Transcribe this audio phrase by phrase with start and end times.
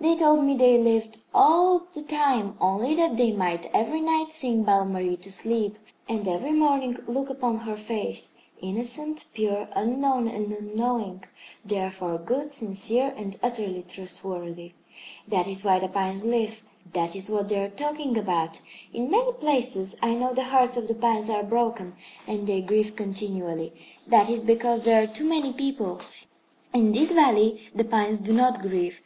[0.00, 4.62] They told me they lived all the time only that they might every night sing
[4.62, 5.76] Belle Marie to sleep,
[6.08, 11.24] and every morning look upon her face, innocent, pure, unknown and unknowing,
[11.62, 14.72] therefore good, sincere and utterly trustworthy.
[15.28, 16.62] That is why the pines live.
[16.94, 18.62] That is what they are talking about.
[18.94, 21.96] In many places I know the hearts of the pines are broken,
[22.26, 23.74] and they grieve continually.
[24.06, 26.00] That is because there are too many people.
[26.72, 29.02] In this valley the pines do not grieve.